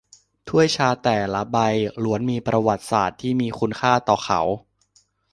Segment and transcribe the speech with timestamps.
[0.47, 1.57] ถ้วยชาแต่ละใบ
[2.03, 4.41] ล้วนมีประวัติศาสตร์ที่มีคุณค่าต่อเขา